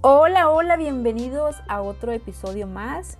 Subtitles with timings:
[0.00, 3.18] Hola, hola, bienvenidos a otro episodio más.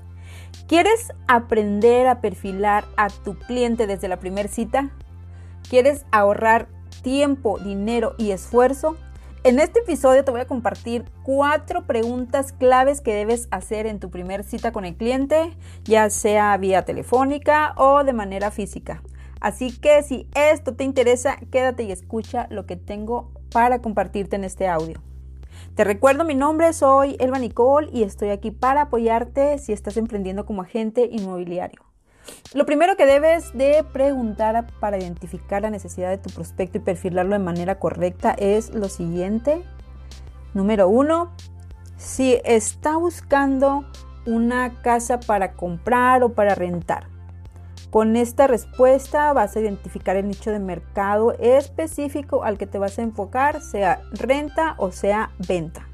[0.68, 4.88] ¿Quieres aprender a perfilar a tu cliente desde la primera cita?
[5.68, 6.68] ¿Quieres ahorrar
[7.02, 8.96] tiempo, dinero y esfuerzo?
[9.42, 14.08] En este episodio te voy a compartir cuatro preguntas claves que debes hacer en tu
[14.08, 19.02] primera cita con el cliente, ya sea vía telefónica o de manera física.
[19.40, 24.44] Así que si esto te interesa, quédate y escucha lo que tengo para compartirte en
[24.44, 25.02] este audio.
[25.74, 30.44] Te recuerdo mi nombre, soy Elba Nicole y estoy aquí para apoyarte si estás emprendiendo
[30.44, 31.82] como agente inmobiliario.
[32.54, 37.32] Lo primero que debes de preguntar para identificar la necesidad de tu prospecto y perfilarlo
[37.32, 39.62] de manera correcta es lo siguiente.
[40.54, 41.32] Número uno,
[41.96, 43.84] si está buscando
[44.26, 47.17] una casa para comprar o para rentar.
[47.90, 52.98] Con esta respuesta vas a identificar el nicho de mercado específico al que te vas
[52.98, 55.88] a enfocar, sea renta o sea venta.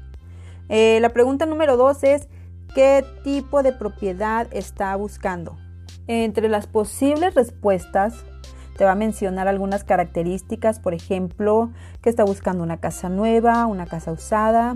[0.67, 2.27] Eh, la pregunta número dos es,
[2.73, 5.57] ¿qué tipo de propiedad está buscando?
[6.07, 8.25] Entre las posibles respuestas
[8.77, 11.71] te va a mencionar algunas características, por ejemplo,
[12.01, 14.75] que está buscando una casa nueva, una casa usada,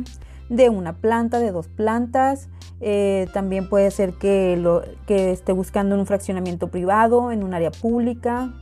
[0.50, 2.50] de una planta, de dos plantas.
[2.82, 7.72] Eh, también puede ser que, lo, que esté buscando un fraccionamiento privado, en un área
[7.72, 8.54] pública.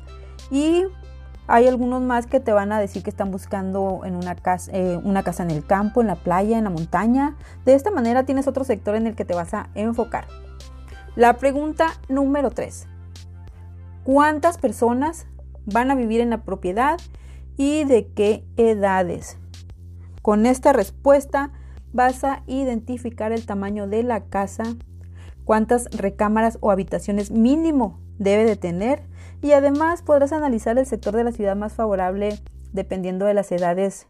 [0.52, 0.84] Y
[1.48, 5.00] hay algunos más que te van a decir que están buscando en una casa, eh,
[5.04, 7.38] una casa en el campo, en la playa, en la montaña.
[7.66, 10.28] De esta manera tienes otro sector en el que te vas a enfocar.
[11.16, 12.88] La pregunta número 3.
[14.04, 15.26] ¿Cuántas personas
[15.66, 17.00] van a vivir en la propiedad
[17.56, 19.38] y de qué edades?
[20.22, 21.52] Con esta respuesta
[21.98, 24.64] vas a identificar el tamaño de la casa,
[25.46, 29.02] cuántas recámaras o habitaciones mínimo debe de tener
[29.42, 32.40] y además podrás analizar el sector de la ciudad más favorable
[32.72, 34.08] dependiendo de las edades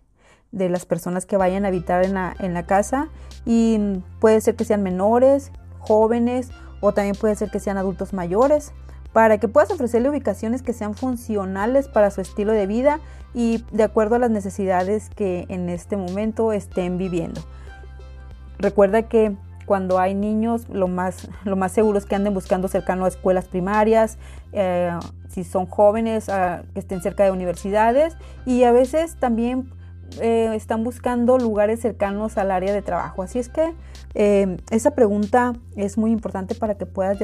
[0.52, 3.08] de las personas que vayan a habitar en la, en la casa
[3.45, 3.80] y
[4.19, 6.49] puede ser que sean menores, jóvenes
[6.81, 8.73] o también puede ser que sean adultos mayores
[9.14, 12.99] para que puedas ofrecerle ubicaciones que sean funcionales para su estilo de vida
[13.33, 17.39] y de acuerdo a las necesidades que en este momento estén viviendo.
[18.60, 19.36] Recuerda que
[19.66, 23.45] cuando hay niños, lo más, lo más seguro es que anden buscando cercano a escuelas
[23.45, 24.18] primarias,
[24.54, 24.92] eh,
[25.30, 26.28] si son jóvenes,
[26.73, 29.70] que estén cerca de universidades y a veces también
[30.22, 33.22] eh, están buscando lugares cercanos al área de trabajo.
[33.22, 33.73] Así es que
[34.16, 37.20] eh, esa pregunta es muy importante para que puedas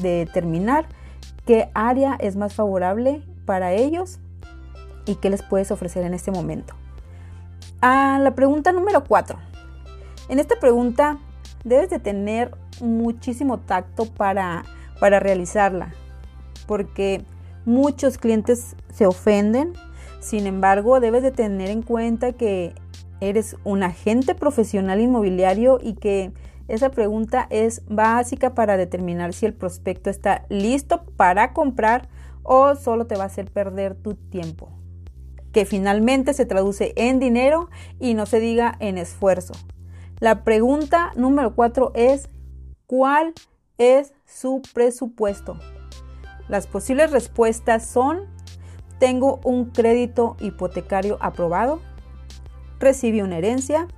[0.00, 0.86] determinar
[1.46, 4.18] qué área es más favorable para ellos
[5.06, 6.74] y qué les puedes ofrecer en este momento.
[7.82, 9.53] A la pregunta número 4.
[10.28, 11.18] En esta pregunta
[11.64, 14.64] debes de tener muchísimo tacto para,
[14.98, 15.92] para realizarla,
[16.66, 17.22] porque
[17.66, 19.74] muchos clientes se ofenden,
[20.20, 22.74] sin embargo debes de tener en cuenta que
[23.20, 26.32] eres un agente profesional inmobiliario y que
[26.68, 32.08] esa pregunta es básica para determinar si el prospecto está listo para comprar
[32.42, 34.70] o solo te va a hacer perder tu tiempo,
[35.52, 37.68] que finalmente se traduce en dinero
[38.00, 39.52] y no se diga en esfuerzo.
[40.20, 42.28] La pregunta número cuatro es,
[42.86, 43.34] ¿cuál
[43.78, 45.58] es su presupuesto?
[46.48, 48.26] Las posibles respuestas son,
[48.98, 51.80] tengo un crédito hipotecario aprobado,
[52.78, 53.88] recibí una herencia,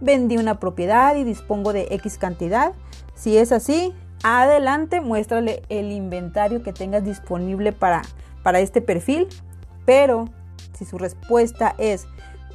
[0.00, 2.72] vendí una propiedad y dispongo de X cantidad.
[3.14, 8.02] Si es así, adelante, muéstrale el inventario que tengas disponible para,
[8.42, 9.26] para este perfil.
[9.84, 10.26] Pero
[10.74, 12.06] si su respuesta es,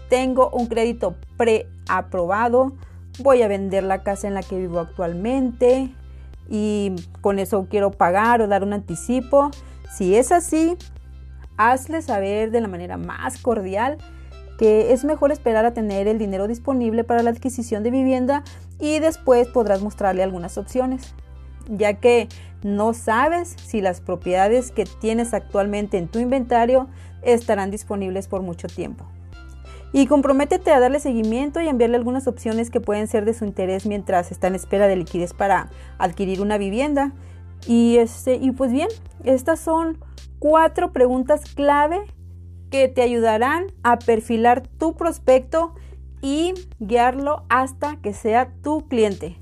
[0.09, 2.73] tengo un crédito preaprobado,
[3.19, 5.94] voy a vender la casa en la que vivo actualmente
[6.49, 9.51] y con eso quiero pagar o dar un anticipo.
[9.91, 10.77] Si es así,
[11.57, 13.97] hazle saber de la manera más cordial
[14.61, 18.44] que es mejor esperar a tener el dinero disponible para la adquisición de vivienda
[18.79, 21.16] y después podrás mostrarle algunas opciones,
[21.67, 22.28] ya que
[22.61, 26.88] no sabes si las propiedades que tienes actualmente en tu inventario
[27.23, 29.07] estarán disponibles por mucho tiempo.
[29.93, 33.85] Y comprométete a darle seguimiento y enviarle algunas opciones que pueden ser de su interés
[33.85, 37.11] mientras está en espera de liquidez para adquirir una vivienda.
[37.67, 38.88] Y, este, y pues bien,
[39.23, 39.97] estas son
[40.40, 41.99] cuatro preguntas clave
[42.70, 45.76] que te ayudarán a perfilar tu prospecto
[46.22, 49.38] y guiarlo hasta que sea tu cliente.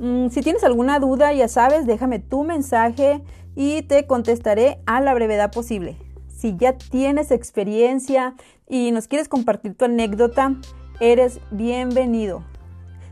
[0.00, 3.22] Mm, si tienes alguna duda, ya sabes, déjame tu mensaje
[3.54, 5.96] y te contestaré a la brevedad posible.
[6.44, 8.34] Si ya tienes experiencia
[8.68, 10.54] y nos quieres compartir tu anécdota,
[11.00, 12.44] eres bienvenido.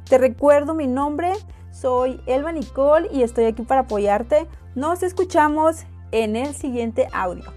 [0.06, 1.32] Te recuerdo mi nombre,
[1.70, 4.46] soy Elba Nicole y estoy aquí para apoyarte.
[4.74, 7.50] Nos escuchamos en el siguiente audio.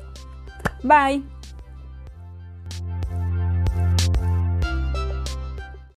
[0.81, 1.34] Bye.